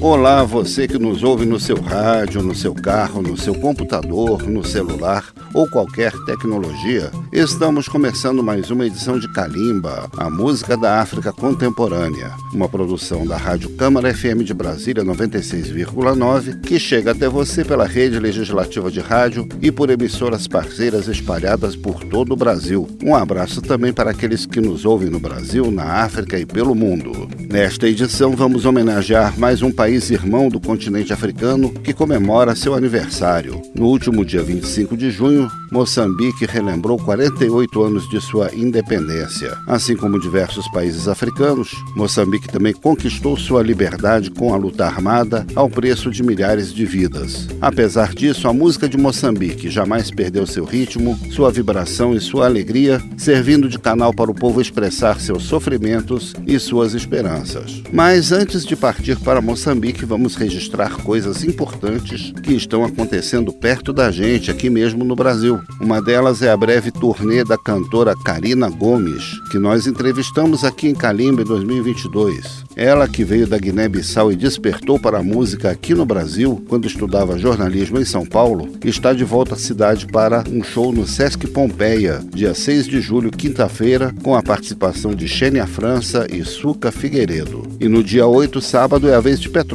[0.00, 4.64] Olá, você que nos ouve no seu rádio, no seu carro, no seu computador, no
[4.64, 7.10] celular ou qualquer tecnologia.
[7.32, 13.36] Estamos começando mais uma edição de Kalimba, a música da África contemporânea, uma produção da
[13.36, 19.48] Rádio Câmara FM de Brasília 96,9, que chega até você pela rede legislativa de rádio
[19.60, 22.88] e por emissoras parceiras espalhadas por todo o Brasil.
[23.02, 27.28] Um abraço também para aqueles que nos ouvem no Brasil, na África e pelo mundo.
[27.50, 32.74] Nesta edição vamos homenagear mais um país país irmão do continente africano que comemora seu
[32.74, 33.62] aniversário.
[33.74, 39.56] No último dia 25 de junho, Moçambique relembrou 48 anos de sua independência.
[39.66, 45.70] Assim como diversos países africanos, Moçambique também conquistou sua liberdade com a luta armada ao
[45.70, 47.48] preço de milhares de vidas.
[47.58, 53.02] Apesar disso, a música de Moçambique jamais perdeu seu ritmo, sua vibração e sua alegria,
[53.16, 57.82] servindo de canal para o povo expressar seus sofrimentos e suas esperanças.
[57.90, 63.92] Mas antes de partir para Moçambique, Moçambique, vamos registrar coisas importantes que estão acontecendo perto
[63.92, 65.60] da gente, aqui mesmo no Brasil.
[65.80, 69.22] Uma delas é a breve turnê da cantora Karina Gomes,
[69.52, 72.64] que nós entrevistamos aqui em Calimba em 2022.
[72.74, 77.38] Ela, que veio da Guiné-Bissau e despertou para a música aqui no Brasil, quando estudava
[77.38, 82.20] jornalismo em São Paulo, está de volta à cidade para um show no Sesc Pompeia,
[82.34, 87.62] dia 6 de julho, quinta-feira, com a participação de Xênia França e Suca Figueiredo.
[87.80, 89.67] E no dia 8, sábado, é a vez de Petrópolis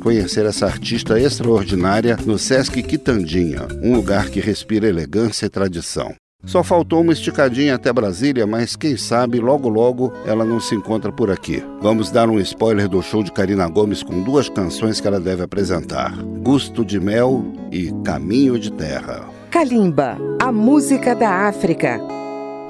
[0.00, 6.14] conhecer essa artista extraordinária no Sesc Quitandinha, um lugar que respira elegância e tradição.
[6.44, 11.12] Só faltou uma esticadinha até Brasília, mas quem sabe logo logo ela não se encontra
[11.12, 11.62] por aqui.
[11.80, 15.42] Vamos dar um spoiler do show de Karina Gomes com duas canções que ela deve
[15.44, 16.12] apresentar:
[16.42, 19.20] Gusto de Mel e Caminho de Terra.
[19.50, 22.00] Kalimba, a música da África.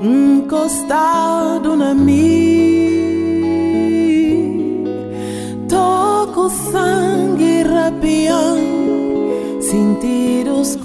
[0.03, 3.22] Encostado na mim,
[5.73, 10.77] toco sangue rapiando, sentidos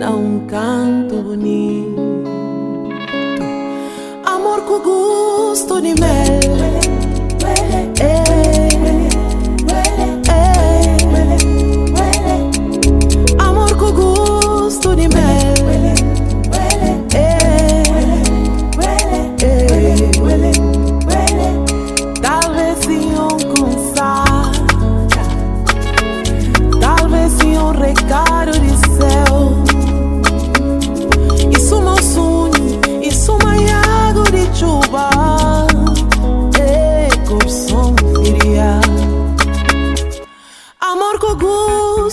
[0.00, 2.00] dá um canto bonito.
[4.24, 6.27] Amor com gosto de mel.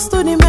[0.05, 0.44] Gosto de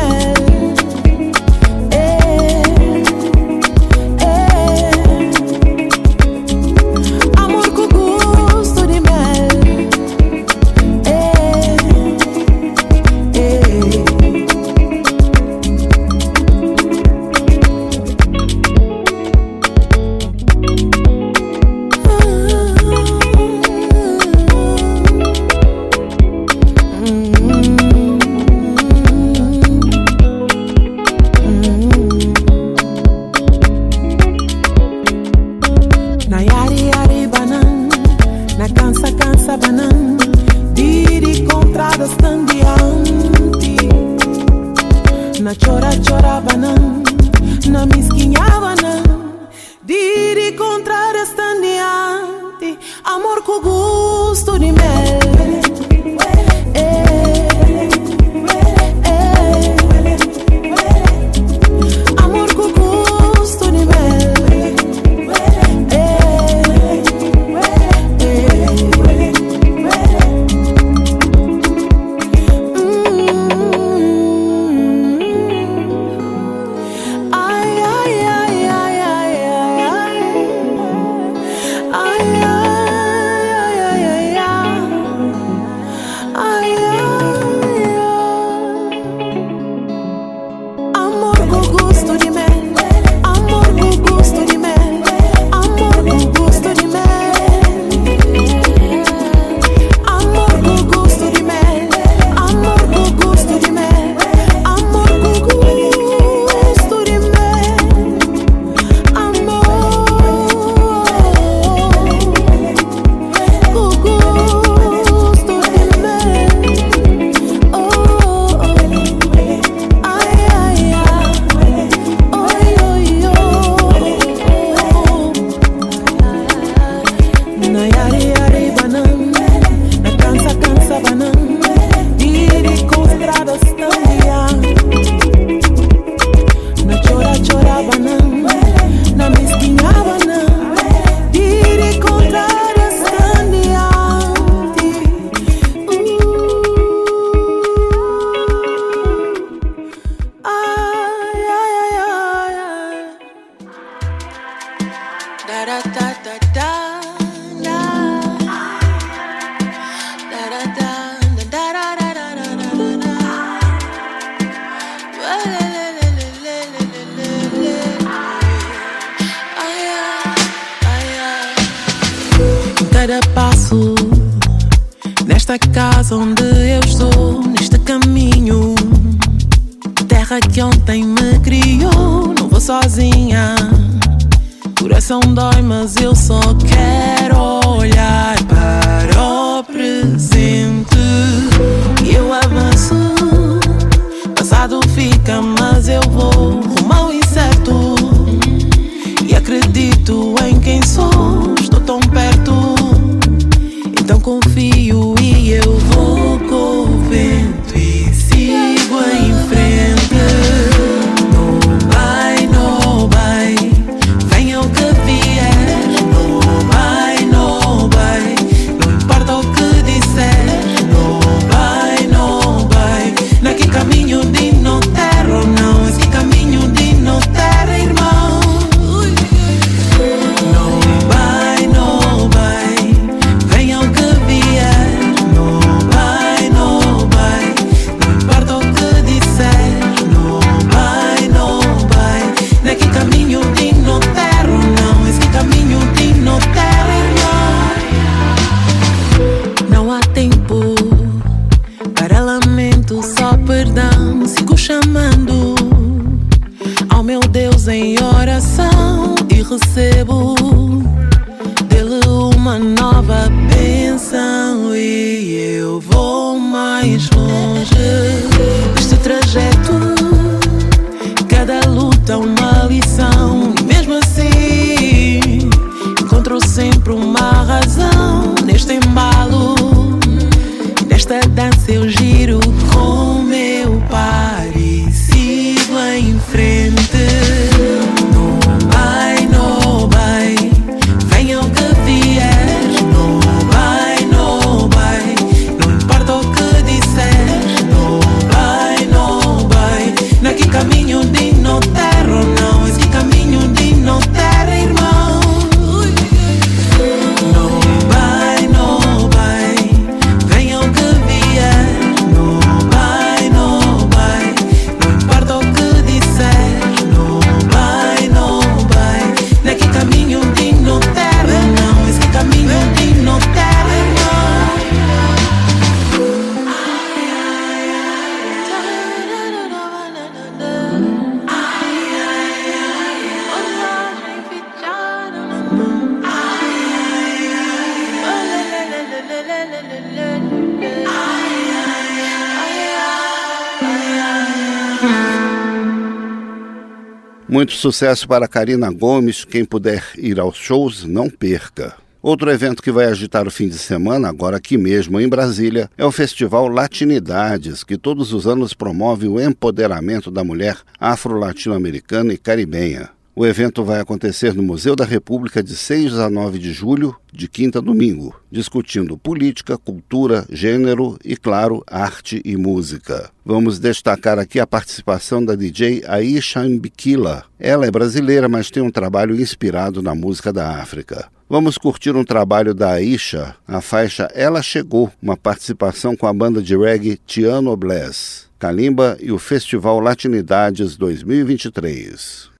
[347.47, 349.25] Muito sucesso para Karina Gomes.
[349.25, 351.76] Quem puder ir aos shows, não perca.
[352.03, 355.85] Outro evento que vai agitar o fim de semana, agora aqui mesmo em Brasília, é
[355.85, 362.91] o Festival Latinidades, que todos os anos promove o empoderamento da mulher afro-latino-americana e caribenha.
[363.19, 367.27] O evento vai acontecer no Museu da República de 6 a 9 de julho, de
[367.27, 373.11] quinta a domingo, discutindo política, cultura, gênero e, claro, arte e música.
[373.25, 377.25] Vamos destacar aqui a participação da DJ Aisha Mbikila.
[377.41, 381.09] Ela é brasileira, mas tem um trabalho inspirado na música da África.
[381.27, 386.43] Vamos curtir um trabalho da Aisha, a faixa Ela Chegou, uma participação com a banda
[386.43, 392.37] de reggae Tiano Bless, Kalimba e o Festival Latinidades 2023.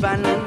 [0.00, 0.37] van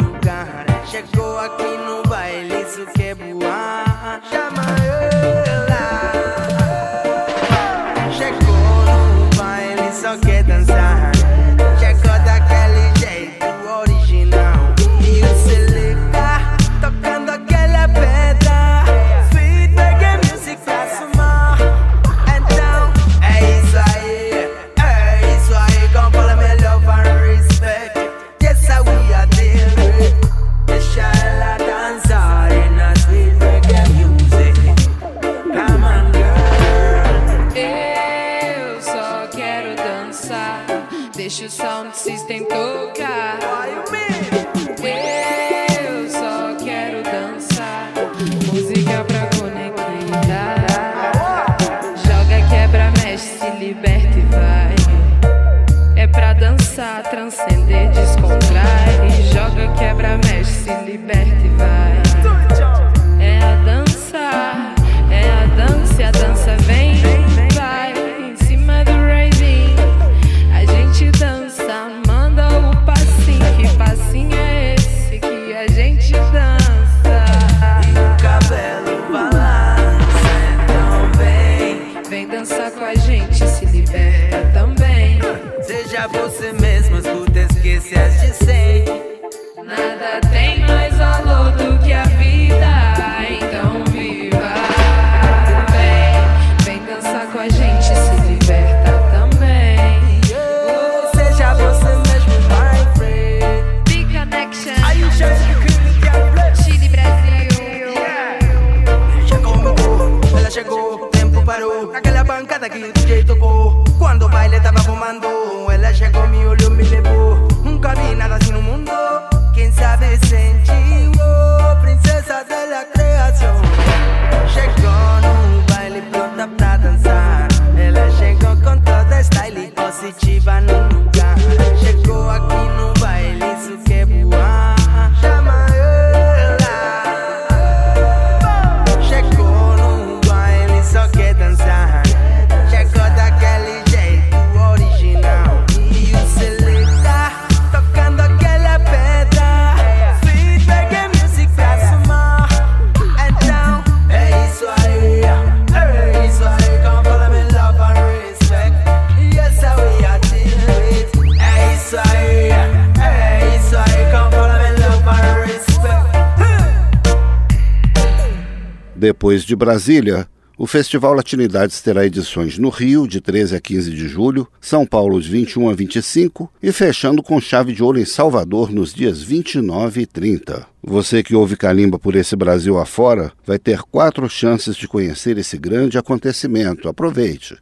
[169.62, 170.28] Brasília,
[170.58, 175.22] o Festival Latinidades terá edições no Rio, de 13 a 15 de julho, São Paulo,
[175.22, 180.02] de 21 a 25 e fechando com chave de ouro em Salvador nos dias 29
[180.02, 180.66] e 30.
[180.82, 185.60] Você que ouve Calimba por esse Brasil afora vai ter quatro chances de conhecer esse
[185.60, 186.90] grande acontecimento.
[186.90, 187.60] Aproveite!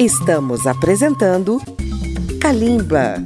[0.00, 1.62] Estamos apresentando
[2.40, 3.24] Kalimba.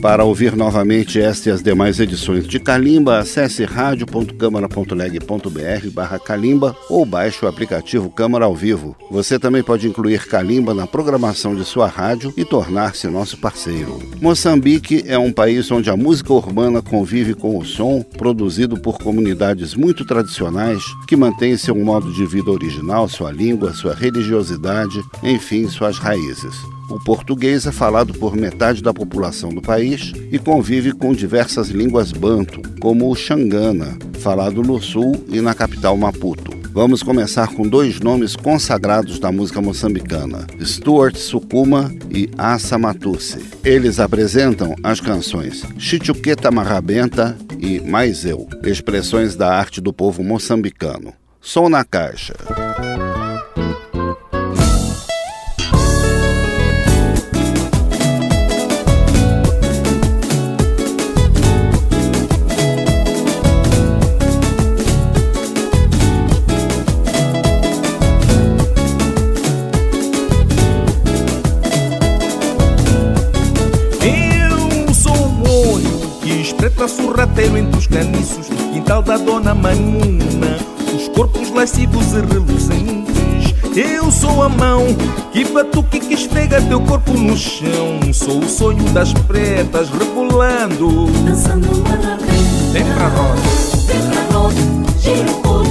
[0.00, 7.04] Para ouvir novamente esta e as demais edições de Calimba, acesse radio.câmara.leg.br barra Calimba ou
[7.04, 8.96] baixe o aplicativo Câmara ao Vivo.
[9.10, 13.98] Você também pode incluir Calimba na programação de sua rádio e tornar-se nosso parceiro.
[14.22, 19.74] Moçambique é um país onde a música urbana convive com o som produzido por comunidades
[19.74, 25.98] muito tradicionais que mantêm seu modo de vida original, sua língua, sua religiosidade, enfim, suas
[25.98, 26.79] raízes.
[26.90, 32.10] O português é falado por metade da população do país e convive com diversas línguas
[32.10, 36.58] banto, como o xangana, falado no sul e na capital Maputo.
[36.72, 43.38] Vamos começar com dois nomes consagrados da música moçambicana, Stuart Sukuma e Assa Matusse.
[43.64, 51.12] Eles apresentam as canções Chichuqueta Marrabenta e Mais Eu, expressões da arte do povo moçambicano.
[51.40, 52.34] Som na caixa.
[79.60, 80.56] Manuna.
[80.94, 83.54] Os corpos lascivos e reluzentes.
[83.76, 84.86] Eu sou a mão
[85.32, 88.12] que batuque que esfrega teu corpo no chão.
[88.12, 91.06] Sou o sonho das pretas rebolando.
[91.24, 92.30] Dançando marrabenta
[92.72, 93.40] Vem pra roda,
[93.86, 94.54] Vem pra roda
[95.00, 95.69] Gira o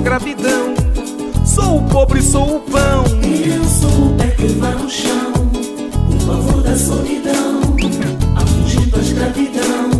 [0.00, 0.74] escravidão.
[1.44, 3.04] Sou o pobre, sou o pão.
[3.22, 5.32] Eu sou o pé que vai no chão
[6.08, 7.60] O pavor da solidão
[8.36, 9.90] a escravidão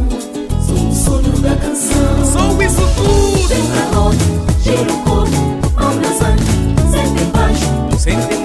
[0.67, 3.49] Sou o sonho da canção Sou isso tudo.
[3.49, 4.17] Vem pra roda
[4.63, 5.37] Gira o corpo
[5.81, 6.45] Mão na sangue
[6.91, 8.40] Sente embaixo Senta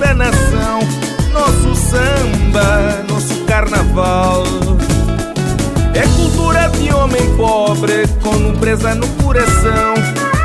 [0.00, 0.80] da nação.
[1.32, 4.44] Nosso samba, nosso carnaval.
[5.94, 9.94] É cultura de homem pobre, com nobreza no coração.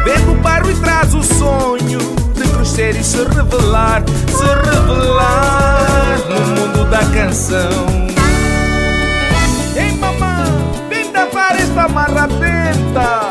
[0.03, 1.99] Vem do bairro e traz o sonho
[2.35, 8.05] de crescer e se revelar, se revelar no mundo da canção.
[9.75, 13.24] Ei, mamãe, vem tapar esta marra tenta.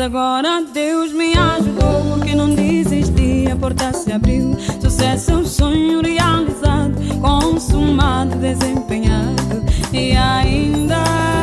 [0.00, 4.56] Agora Deus me ajudou porque não desisti, a porta se abriu.
[4.80, 11.39] Sucesso é um sonho realizado, consumado, desempenhado e ainda.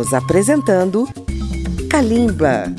[0.00, 1.06] Estamos apresentando
[1.90, 2.72] Kalimba.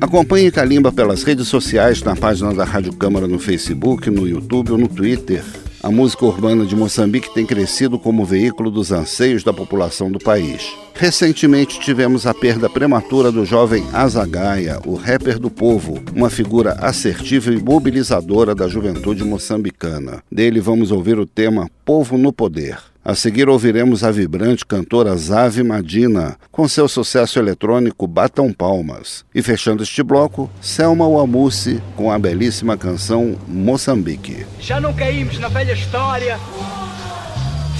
[0.00, 4.78] Acompanhe Kalimba pelas redes sociais, na página da Rádio Câmara no Facebook, no YouTube ou
[4.78, 5.42] no Twitter.
[5.82, 10.72] A música urbana de Moçambique tem crescido como veículo dos anseios da população do país.
[10.94, 17.52] Recentemente tivemos a perda prematura do jovem Azagaia, o rapper do povo, uma figura assertiva
[17.52, 20.22] e mobilizadora da juventude moçambicana.
[20.30, 22.78] Dele vamos ouvir o tema Povo no Poder.
[23.08, 29.24] A seguir ouviremos a vibrante cantora Zave Madina com seu sucesso eletrônico Batam Palmas.
[29.34, 34.44] E fechando este bloco, Selma Wamusi com a belíssima canção Moçambique.
[34.60, 36.38] Já não caímos na velha história,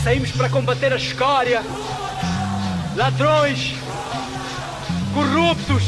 [0.03, 1.61] saímos para combater a escória,
[2.97, 3.75] ladrões,
[5.13, 5.83] corruptos.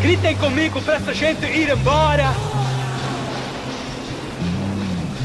[0.00, 2.49] Gritem comigo para essa gente ir embora.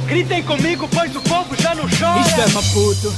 [0.07, 2.21] Gritem comigo, pois o povo já não chora.
[2.21, 3.13] Isto é Maputo,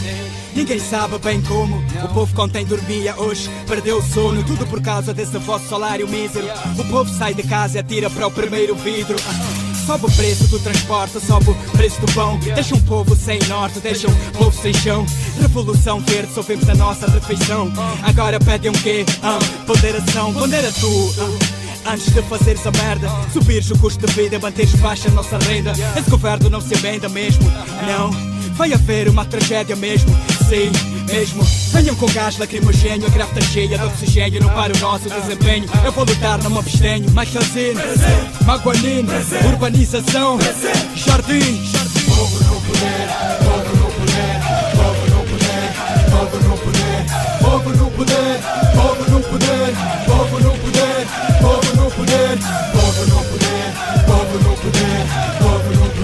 [0.55, 1.83] ninguém sabe bem como.
[2.03, 4.43] O povo contém dormia hoje, perdeu o sono.
[4.43, 6.47] Tudo por causa desse vosso salário mísero.
[6.77, 9.17] O povo sai de casa e atira para o primeiro vidro.
[9.85, 12.37] Sobe o preço do transporte, sobe o preço do pão.
[12.39, 15.05] Deixa um povo sem norte, deixa um povo sem chão.
[15.39, 17.71] Revolução verde, só vemos a nossa refeição.
[18.03, 19.05] Agora pedem um quê?
[19.23, 21.13] Ah, ponderação, pondera tu.
[21.19, 21.46] Ah.
[21.89, 25.71] Antes de fazeres a merda, subires o custo de vida, manteres baixa a nossa renda.
[25.97, 27.49] Esse governo não se emenda mesmo,
[27.87, 28.11] não.
[28.55, 30.09] Vai haver uma tragédia mesmo,
[30.49, 30.69] sim,
[31.09, 31.43] mesmo.
[31.71, 34.41] Venham com gás lacrimogênio, a grave está cheia de oxigênio.
[34.41, 35.69] Não para o nosso desempenho.
[35.85, 37.09] Eu vou lutar, não me abstenho.
[37.11, 37.79] Mais casino,
[38.45, 39.09] Maguanino,
[39.47, 40.37] urbanização,
[40.93, 42.03] jardim, jardim.
[42.05, 43.07] Povo no poder,
[43.45, 44.41] povo no poder,
[44.75, 45.71] povo no poder,
[46.11, 47.05] povo no poder,
[47.39, 48.41] povo no poder,
[48.75, 49.73] povo no poder,
[51.07, 52.39] Open, up open, open,
[52.75, 55.07] open, open, open, open, open, open,
[55.47, 55.96] open, open,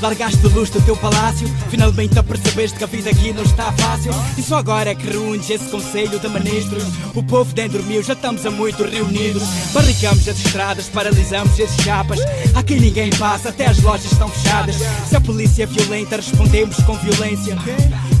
[0.00, 1.48] Largaste luz do teu palácio.
[1.70, 4.12] Finalmente apercebeste que a vida aqui não está fácil.
[4.36, 6.84] E só agora é que reúnes esse conselho de ministros.
[7.14, 9.42] O povo nem dormiu, já estamos a muito reunidos.
[9.72, 12.20] Barricamos as estradas, paralisamos esses chapas.
[12.54, 14.76] Aqui ninguém passa, até as lojas estão fechadas.
[15.08, 17.56] Se a polícia é violenta, respondemos com violência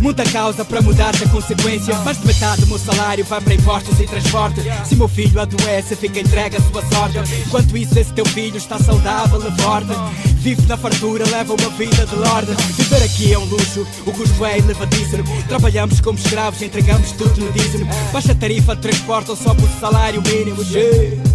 [0.00, 3.98] Muita causa para mudar a consequência Mais de metade do meu salário vai para impostos
[4.00, 4.60] e transporte.
[4.84, 7.18] Se meu filho adoece, fica entregue a sua sorte.
[7.46, 9.88] Enquanto isso, esse teu filho está saudável e forte.
[10.36, 12.52] Vive na fartura, leva uma vida de lorde.
[12.76, 15.24] Viver aqui é um luxo, o custo é elevadíssimo.
[15.48, 17.86] Trabalhamos como escravos, entregamos tudo no dízimo.
[18.12, 21.27] Baixa tarifa de transporte ou só por salário mínimo yeah.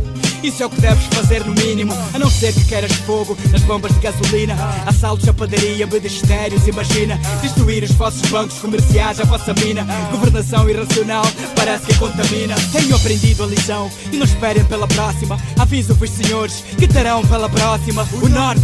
[0.43, 1.93] Isso é o que deves fazer no mínimo.
[2.13, 4.55] A não ser que queiras fogo nas bombas de gasolina.
[4.85, 7.17] Assaltos à padaria, ministérios, imagina.
[7.41, 9.87] Destruir os vossos bancos comerciais, a vossa mina.
[10.11, 11.23] Governação irracional,
[11.55, 12.55] parece que contamina.
[12.73, 15.39] Tenho aprendido a lição e não esperem pela próxima.
[15.57, 18.05] Aviso-vos senhores que terão pela próxima.
[18.21, 18.61] O norte,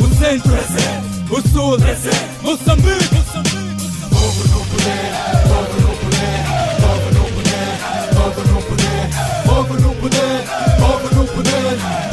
[0.00, 0.52] o centro,
[1.30, 1.78] o sul,
[2.42, 3.14] Moçambique.
[4.10, 5.37] Povo no poder,
[11.26, 12.07] Superman.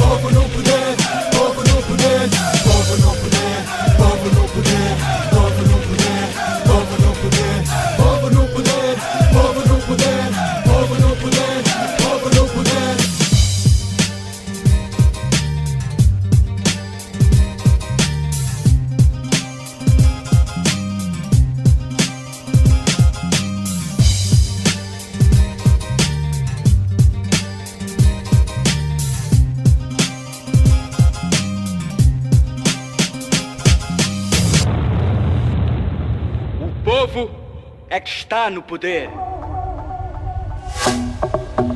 [38.49, 39.10] No poder.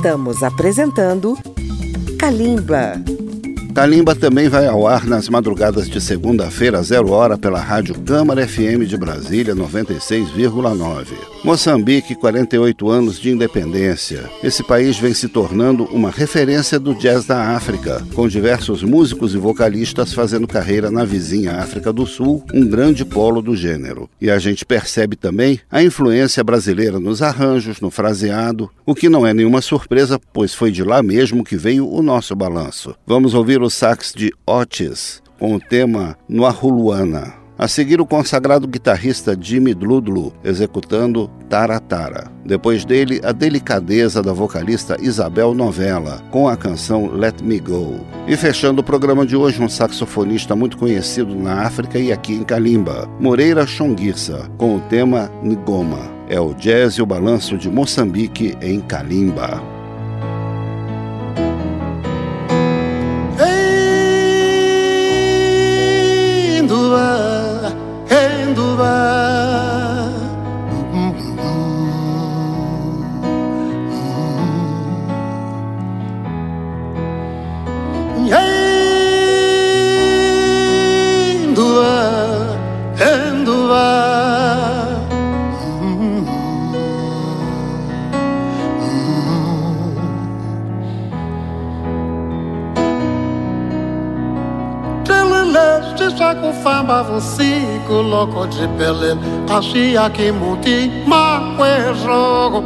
[0.00, 1.36] Estamos apresentando
[2.18, 2.94] Kalimba.
[3.74, 8.86] Kalimba também vai ao ar nas madrugadas de segunda-feira, zero hora, pela Rádio Câmara FM
[8.86, 11.29] de Brasília, 96,9.
[11.42, 14.28] Moçambique, 48 anos de independência.
[14.44, 19.38] Esse país vem se tornando uma referência do jazz da África, com diversos músicos e
[19.38, 24.08] vocalistas fazendo carreira na vizinha África do Sul, um grande polo do gênero.
[24.20, 29.26] E a gente percebe também a influência brasileira nos arranjos, no fraseado, o que não
[29.26, 32.94] é nenhuma surpresa, pois foi de lá mesmo que veio o nosso balanço.
[33.06, 37.39] Vamos ouvir o sax de Otis com o tema Noahuluana.
[37.60, 42.32] A seguir, o consagrado guitarrista Jimmy Dludlu executando Taratara.
[42.42, 48.00] Depois dele, a delicadeza da vocalista Isabel Novella com a canção Let Me Go.
[48.26, 52.44] E fechando o programa de hoje, um saxofonista muito conhecido na África e aqui em
[52.44, 56.10] Kalimba, Moreira Chonguissa, com o tema Ngoma.
[56.30, 59.79] É o jazz e o balanço de Moçambique em Kalimba.
[99.70, 101.70] Ashia kimuti makwe
[102.02, 102.60] jogo.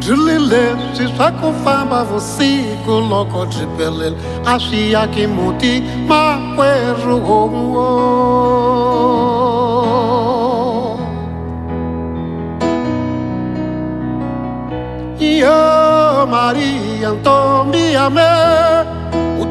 [0.00, 4.12] Jilile shisako famba vusiku loko jipele
[4.46, 6.68] ashia kimuti makwe
[7.04, 7.38] jogo.
[7.74, 8.47] Yo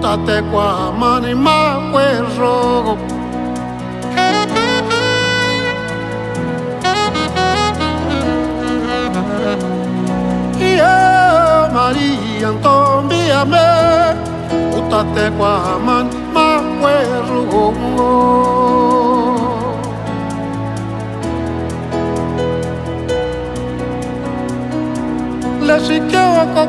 [0.08, 2.04] utate kwa mani makwe
[2.38, 2.98] jogo
[10.60, 13.68] Yo Maria Antombia me.
[14.78, 16.10] Utate kwa mani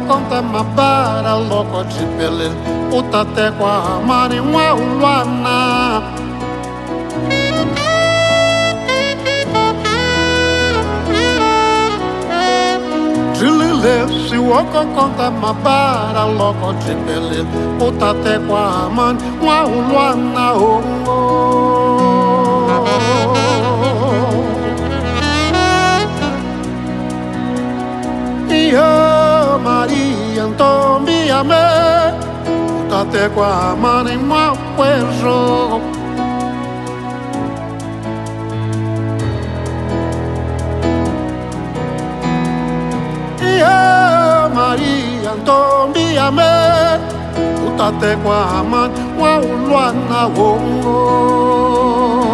[0.08, 2.50] makwe jogo Leshikeo kokonta mabara loko jipele
[2.98, 6.02] utate kwa amani mwa ulwana
[13.38, 17.40] Jilile si woko konta mabara loko jipele
[17.88, 21.98] utate kwa amani mwa ulwana oh, oh.
[28.72, 29.07] Yo
[29.58, 31.56] Maria, então me amei.
[32.88, 35.80] Putate com a mano em mau perro.
[43.40, 46.46] Eh, Maria, então me amei.
[47.60, 52.27] Putate com a mano, uma luana, oh, oh.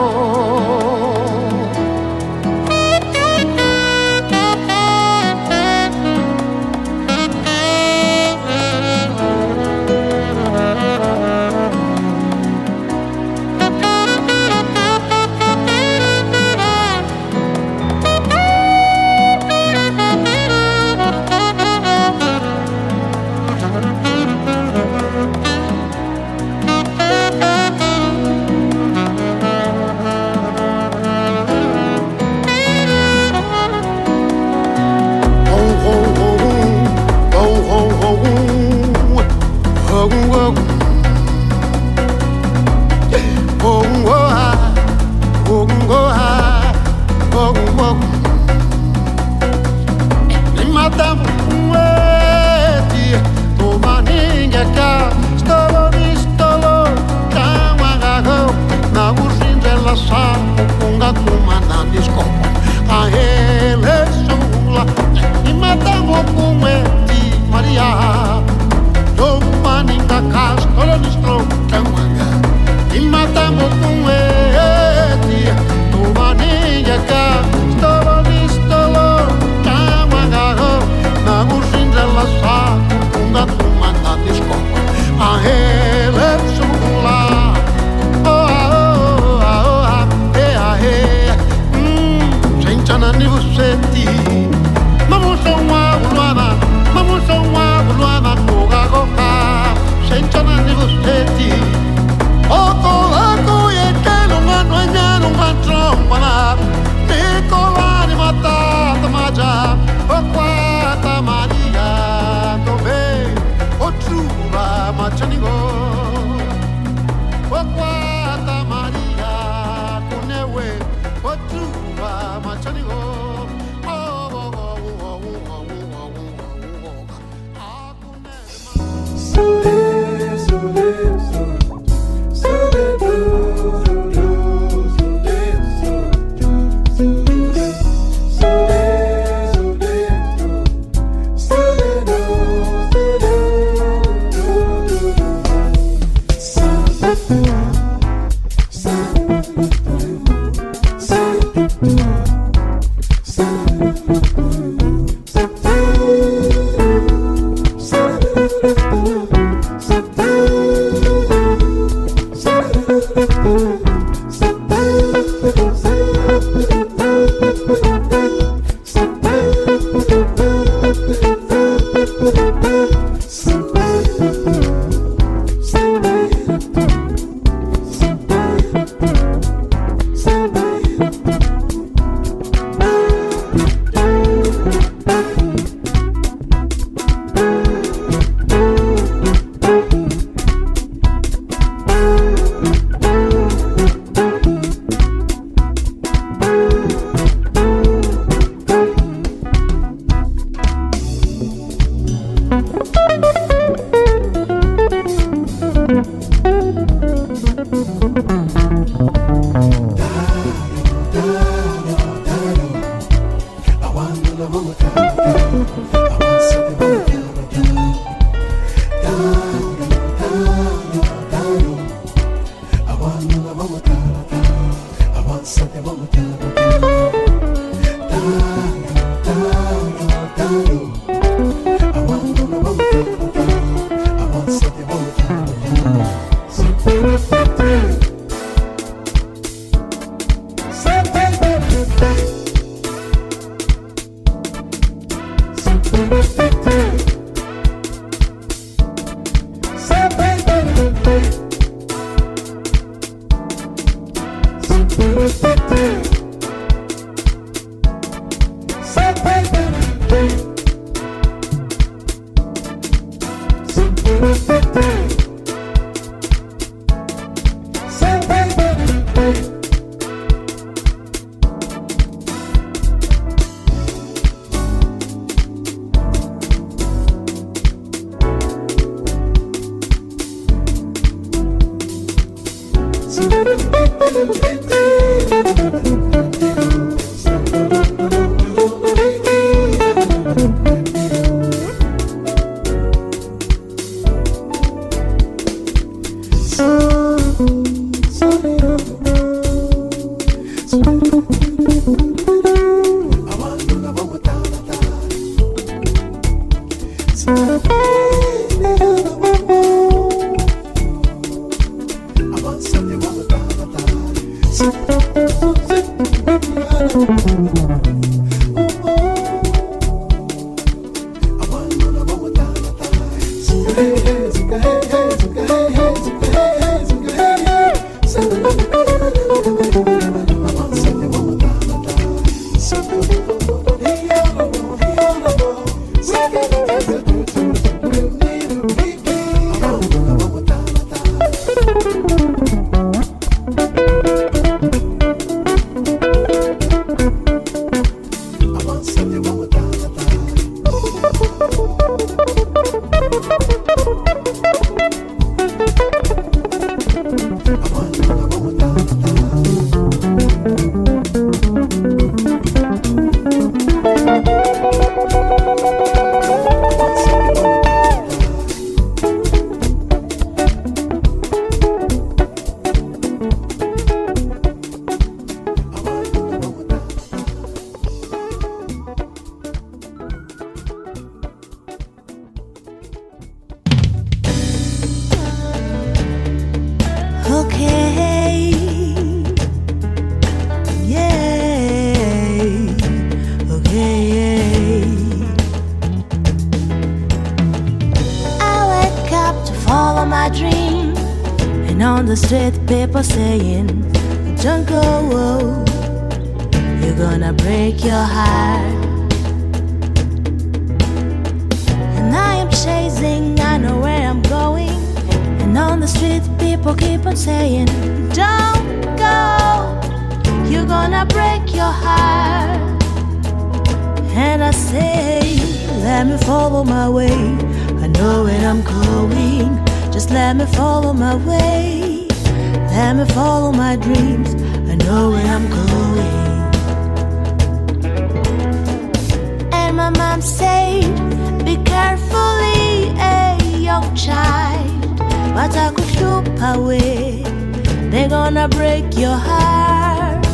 [447.91, 450.27] They're gonna break your heart.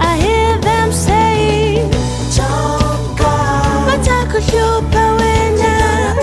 [0.00, 1.86] I hear them say,
[2.34, 3.34] Don't go.
[3.86, 5.58] But I could superway.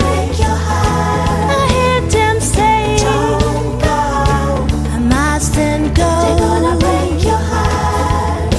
[0.00, 1.50] Break your heart.
[1.56, 2.40] I hear them
[2.98, 3.98] Don't go.
[4.90, 6.10] I mustn't go.
[6.22, 8.52] They're gonna break your heart.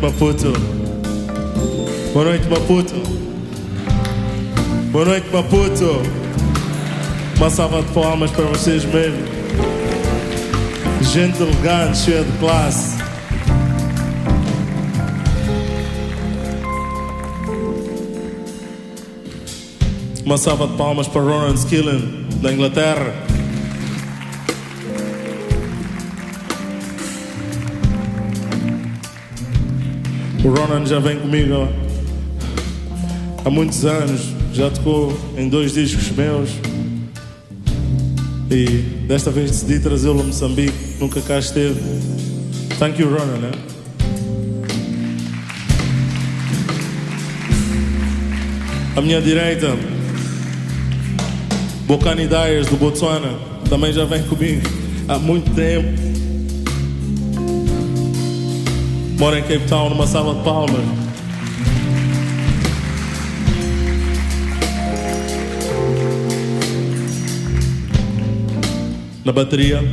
[0.00, 0.52] Maputo.
[2.14, 2.94] Boa noite, Maputo.
[4.90, 6.00] Boa noite, Maputo.
[7.36, 9.18] Uma salva de palmas para vocês mesmo.
[11.02, 12.96] Gente elegante, cheia de classe.
[20.24, 23.29] Uma salva de palmas para Ronan Skillen, da Inglaterra.
[30.42, 31.68] O Ronan já vem comigo
[33.44, 34.22] há muitos anos,
[34.54, 36.48] já tocou em dois discos meus.
[38.50, 38.64] E
[39.06, 41.78] desta vez decidi trazê-lo a Moçambique, nunca cá esteve.
[42.78, 43.36] Thank you, Ronan.
[43.36, 43.50] Né?
[48.96, 49.76] À minha direita,
[51.86, 53.38] Bocani Dyers do Botswana,
[53.68, 54.62] também já vem comigo
[55.06, 55.99] há muito tempo.
[59.20, 60.80] Mora em Cape Town, numa sala de palmas.
[69.22, 69.84] Na bateria,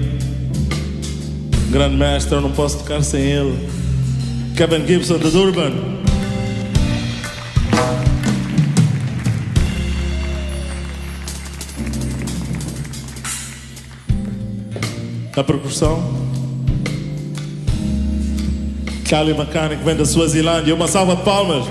[1.69, 3.69] grande mestre, eu não posso tocar sem ele.
[4.55, 5.73] Kevin Gibson de Durban.
[15.35, 16.26] Na percussão,
[19.07, 20.75] Cali Macani, que vem da Suazilândia.
[20.75, 21.65] Uma salva de palmas.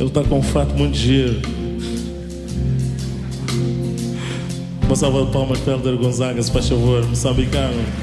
[0.00, 1.40] Ele está com um fato muito giro.
[4.84, 8.01] Uma salva de palmas para Gonzaga, se faz favor, moçambicano.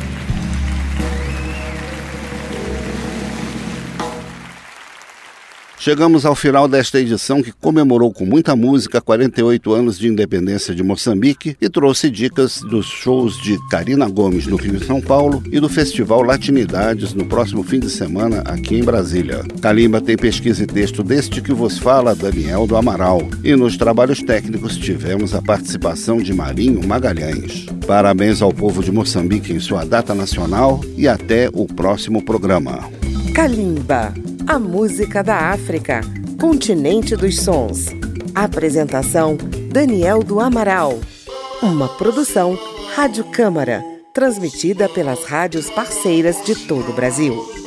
[5.89, 10.83] Chegamos ao final desta edição que comemorou com muita música 48 anos de independência de
[10.83, 15.59] Moçambique e trouxe dicas dos shows de Karina Gomes no Rio e São Paulo e
[15.59, 19.43] do Festival Latinidades no próximo fim de semana aqui em Brasília.
[19.59, 24.21] Kalimba tem pesquisa e texto deste que vos fala Daniel do Amaral e nos trabalhos
[24.21, 27.65] técnicos tivemos a participação de Marinho Magalhães.
[27.87, 32.87] Parabéns ao povo de Moçambique em sua data nacional e até o próximo programa.
[33.33, 34.13] Kalimba,
[34.49, 36.01] a música da África,
[36.41, 37.85] continente dos sons.
[38.33, 39.37] Apresentação:
[39.71, 40.99] Daniel do Amaral.
[41.61, 42.57] Uma produção
[42.95, 47.58] Rádio Câmara, transmitida pelas rádios parceiras de todo o Brasil.